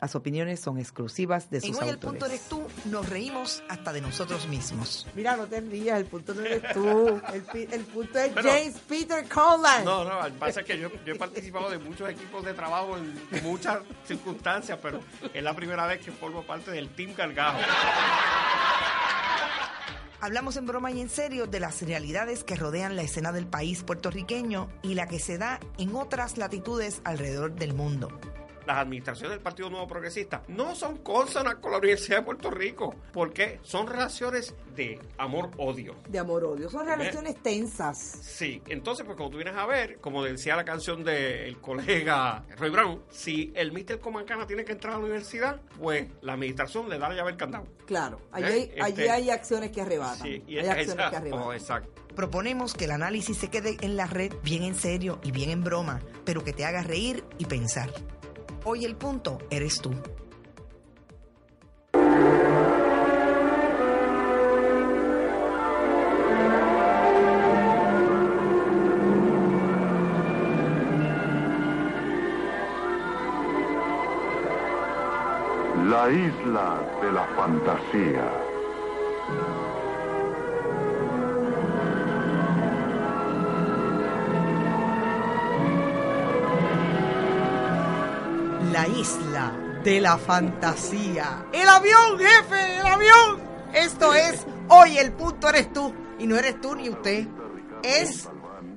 [0.00, 2.10] Las opiniones son exclusivas de sus En hoy el autores.
[2.20, 5.06] punto eres tú, nos reímos hasta de nosotros mismos.
[5.14, 7.20] Mira, no te rías, el punto no eres tú.
[7.32, 9.84] El, el punto es Pero- James Peter Conlan.
[9.86, 12.52] No, no, lo que pasa es que yo, yo he participado de muchos equipos de
[12.52, 15.00] trabajo en muchas circunstancias, pero
[15.32, 17.58] es la primera vez que formo parte del Team Gargajo.
[20.20, 23.82] Hablamos en broma y en serio de las realidades que rodean la escena del país
[23.82, 28.08] puertorriqueño y la que se da en otras latitudes alrededor del mundo.
[28.66, 32.94] Las administraciones del Partido Nuevo Progresista no son consonas con la Universidad de Puerto Rico,
[33.12, 35.94] porque son relaciones de amor-odio.
[36.08, 36.68] De amor-odio.
[36.68, 37.96] Son relaciones tensas.
[37.98, 42.70] Sí, entonces, pues como tú vienes a ver, como decía la canción del colega Roy
[42.70, 44.00] Brown, si el Mr.
[44.00, 47.36] Comancana tiene que entrar a la universidad, pues la administración le da la llave al
[47.36, 47.66] candado.
[47.86, 48.74] Claro, allí hay- ¿Eh?
[48.82, 50.26] allí Este- hay acciones que arrebatan.
[50.26, 50.74] Sí, y esa-
[51.32, 52.02] oh, exacto.
[52.16, 55.62] Proponemos que el análisis se quede en la red bien en serio y bien en
[55.62, 57.90] broma, pero que te haga reír y pensar.
[58.68, 59.92] Hoy el punto eres tú.
[75.84, 78.32] La isla de la fantasía.
[88.76, 91.46] La isla de la fantasía.
[91.50, 92.76] ¡El avión, jefe!
[92.78, 93.40] ¡El avión!
[93.72, 95.94] Esto es Hoy el punto eres tú.
[96.18, 97.26] Y no eres tú ni usted.
[97.82, 98.28] Es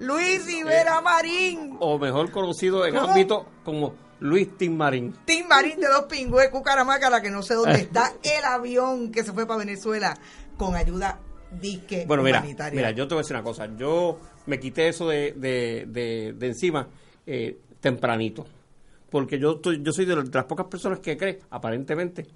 [0.00, 1.76] Luis Rivera Marín.
[1.78, 3.10] O mejor conocido en ¿Cómo?
[3.12, 5.14] ámbito como Luis Tim Marín.
[5.24, 9.22] Tim Marín de los pingües, Cucaramaca, la que no sé dónde está el avión que
[9.22, 10.18] se fue para Venezuela
[10.56, 11.20] con ayuda
[11.52, 12.76] disque Bueno, mira, humanitaria.
[12.76, 13.68] mira, yo te voy a decir una cosa.
[13.76, 16.88] Yo me quité eso de, de, de, de encima
[17.28, 18.44] eh, tempranito.
[19.14, 22.26] Porque yo, estoy- yo soy de las pocas personas que cree, aparentemente,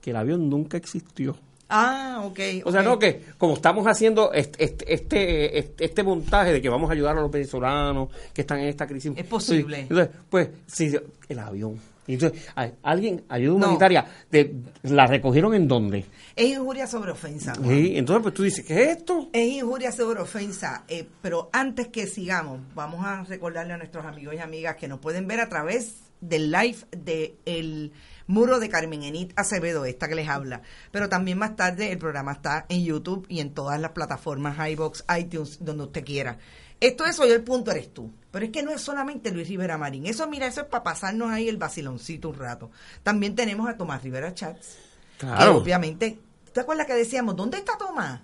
[0.00, 1.36] que el avión nunca existió.
[1.68, 2.40] Ah, ok.
[2.64, 4.64] O sea, no que como estamos haciendo este,
[4.94, 8.86] este, este, montaje de que vamos a ayudar a los venezolanos que están en esta
[8.86, 9.12] crisis.
[9.14, 9.80] Es posible.
[9.80, 10.96] Entonces, pues, sí,
[11.28, 11.78] el avión.
[12.06, 12.48] Entonces,
[12.82, 13.66] alguien, ayuda No.
[13.66, 14.54] humanitaria, de,
[14.84, 16.06] ¿la recogieron en dónde?
[16.36, 17.54] Es injuria sobre ofensa.
[17.54, 19.28] Sí, entonces, pues tú dices, ¿qué es esto?
[19.32, 24.34] Es injuria sobre ofensa, eh, pero antes que sigamos, vamos a recordarle a nuestros amigos
[24.34, 25.96] y amigas que nos pueden ver a través
[26.28, 27.92] del live de el
[28.26, 30.62] muro de Carmen Enit Acevedo, esta que les habla.
[30.90, 35.04] Pero también más tarde el programa está en YouTube y en todas las plataformas, iBox,
[35.18, 36.38] iTunes, donde usted quiera.
[36.80, 38.10] Esto es hoy el punto eres tú.
[38.30, 40.06] Pero es que no es solamente Luis Rivera Marín.
[40.06, 42.70] Eso, mira, eso es para pasarnos ahí el vaciloncito un rato.
[43.02, 44.76] También tenemos a Tomás Rivera Chats.
[45.18, 45.58] Que Claro.
[45.58, 46.18] obviamente,
[46.52, 48.20] ¿te acuerdas que decíamos, ¿dónde está Tomás?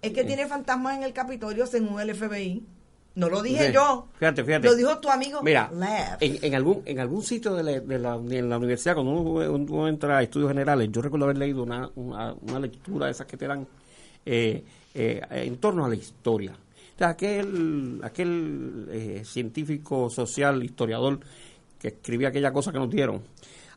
[0.00, 2.64] Es que tiene fantasmas en el Capitolio según el FBI.
[3.18, 3.72] No lo dije Sí.
[3.72, 4.06] yo.
[4.18, 4.68] Fíjate, fíjate.
[4.68, 5.70] Lo dijo tu amigo Mira,
[6.20, 10.18] en, en algún en algún sitio de la, de la, universidad, cuando uno, uno entra
[10.18, 13.46] a estudios generales, yo recuerdo haber leído una, una, una lectura de esas que te
[13.48, 13.66] dan
[14.24, 14.62] eh,
[14.94, 16.52] eh, en torno a la historia.
[16.52, 21.20] O sea, aquel, aquel eh, científico social, historiador,
[21.80, 23.22] que escribía aquella cosa que nos dieron,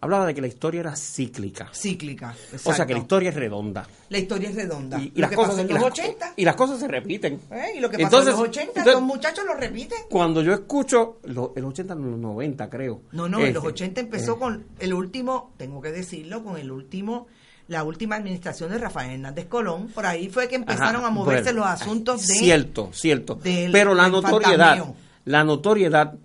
[0.02, 1.70] hablaba de que la historia era cíclica.
[1.74, 2.36] Cíclica.
[2.66, 3.88] O sea, que la historia es redonda.
[4.10, 5.00] La historia es redonda.
[5.00, 6.34] Y, las cosas, en los las- 80.
[6.36, 7.40] y las cosas se repiten.
[7.52, 7.74] ¿eh?
[7.78, 10.00] Y lo que pasó Entonces- en los 80, entonces- los muchachos lo repiten.
[10.10, 13.02] Cuando yo escucho, lo- el 80, no, los 90 creo.
[13.12, 16.58] No, no, en los Este, 80 empezó eh, con el último, tengo que decirlo, con
[16.58, 17.28] el último,
[17.68, 19.88] la última administración de Rafael Hernández Colón.
[19.90, 22.34] Por ahí fue que empezaron Ajá, a moverse bueno, los asuntos de...
[22.34, 23.36] Cierto, cierto.
[23.36, 24.96] del- Pero la notoriedad, fantasmeo.
[25.26, 26.16] la notoriedad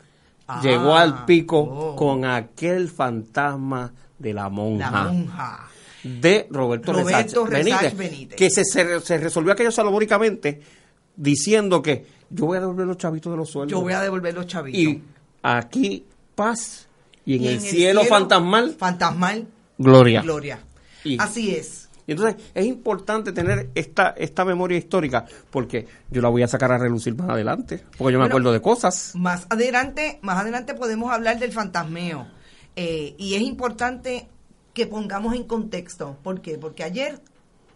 [0.48, 1.96] Ah, llegó al pico oh.
[1.96, 4.90] con aquel fantasma de la monja.
[4.90, 5.68] La monja.
[6.02, 8.36] De Roberto, Roberto Resach Resach Benítez.
[8.36, 10.60] Que se, se, se resolvió aquello salomónicamente
[11.16, 13.72] diciendo que yo voy a devolver los chavitos de los sueldos.
[13.72, 14.80] Yo voy a devolver los chavitos.
[14.80, 15.02] Y
[15.42, 16.04] aquí
[16.34, 16.86] paz
[17.24, 19.46] y en, Y el, cielo, fantasmal Fantasmal.
[19.78, 20.22] gloria.
[20.22, 20.60] Gloria.
[21.02, 21.85] Y- Así es.
[22.06, 26.70] Y entonces es importante tener esta, esta memoria histórica porque yo la voy a sacar
[26.72, 29.12] a relucir más adelante, porque yo me Bueno, acuerdo de cosas.
[29.14, 32.28] Más adelante, más adelante podemos hablar del fantasmeo.
[32.76, 34.28] Eh, y es importante
[34.72, 36.18] que pongamos en contexto.
[36.22, 36.58] ¿Por qué?
[36.58, 37.20] Porque ayer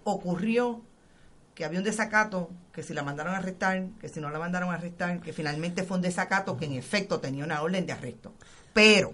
[0.04, 0.82] ocurrió
[1.54, 4.70] que había un desacato, que si la mandaron a arrestar, que si no la mandaron
[4.70, 8.32] a arrestar, que finalmente fue un desacato que en efecto tenía una orden de arresto.
[8.72, 9.12] Pero,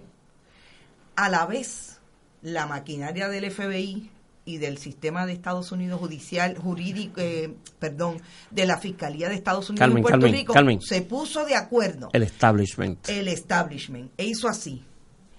[1.15, 1.99] a la vez,
[2.41, 4.11] la maquinaria del FBI
[4.47, 9.69] y del sistema de Estados Unidos judicial, jurídico, eh, perdón, de la Fiscalía de Estados
[9.69, 13.07] Unidos Carmen, en Puerto Rico, se puso de acuerdo El establishment.
[13.09, 14.83] el establishment e hizo así.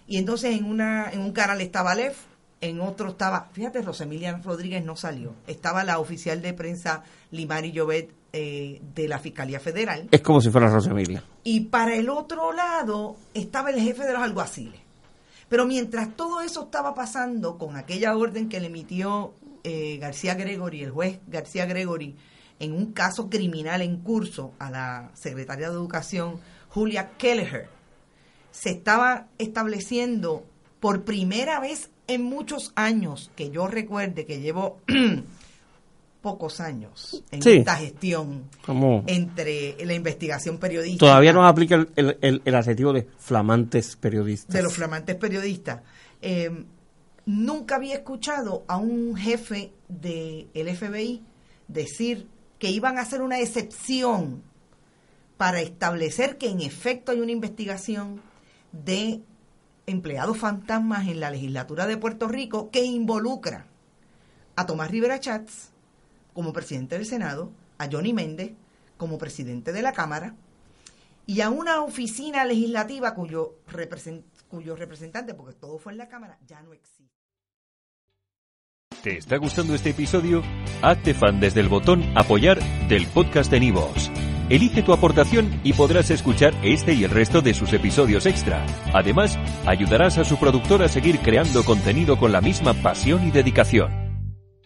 [0.07, 2.19] Y entonces en una en un canal estaba Lef,
[2.61, 8.11] en otro estaba, fíjate, Rosemilia Rodríguez no salió, estaba la oficial de prensa Limari Llobet
[8.33, 11.23] eh, de la Fiscalía Federal Es como si fuera Rosa Emilia.
[11.45, 14.81] y para el otro lado estaba el jefe de los alguaciles.
[15.49, 19.35] Pero mientras todo eso estaba pasando con aquella orden que le emitió
[19.65, 22.17] eh, García Gregory, el juez García Gregory,
[22.61, 27.69] en un caso criminal en curso a la secretaria de Educación, Julia Kelleher,
[28.51, 30.45] se estaba estableciendo
[30.81, 34.81] por primera vez en muchos años, que yo recuerde que llevo
[36.33, 37.57] pocos años en Sí.
[37.59, 38.45] esta gestión
[39.07, 44.55] entre la investigación periodística todavía nos aplica el, el, el- el adjetivo de flamantes periodistas.
[44.55, 45.81] de los flamantes periodistas.
[46.21, 46.65] Eh,
[47.27, 51.23] nunca había escuchado a un jefe del FBI
[51.69, 52.27] decir
[52.59, 54.43] que iban a hacer una excepción
[55.37, 58.21] para establecer que en efecto hay una investigación
[58.73, 59.21] de
[59.87, 63.67] empleados fantasmas en la legislatura de Puerto Rico que involucra
[64.57, 65.71] a Tomás Rivera Chats
[66.39, 68.53] como presidente del Senado, a Johnny Méndez
[68.97, 70.37] como presidente de la Cámara
[71.27, 74.23] y a una oficina legislativa cuyo, represent-
[74.77, 77.13] representante, porque todo fue en la Cámara, ya no existe.
[79.03, 80.45] ¿Te está gustando este episodio?
[80.81, 84.09] Hazte fan desde el botón Apoyar del podcast de Nivos.
[84.49, 88.65] Elige tu aportación y podrás escuchar este y el resto de sus episodios extra.
[88.95, 89.37] Además,
[89.67, 94.08] ayudarás a su productor a seguir creando contenido con la misma pasión y dedicación.